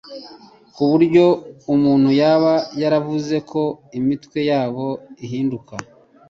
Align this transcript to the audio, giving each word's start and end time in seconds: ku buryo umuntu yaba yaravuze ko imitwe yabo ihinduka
ku 0.73 0.81
buryo 0.91 1.25
umuntu 1.73 2.09
yaba 2.21 2.53
yaravuze 2.81 3.35
ko 3.51 3.61
imitwe 3.99 4.39
yabo 4.49 4.87
ihinduka 5.25 5.73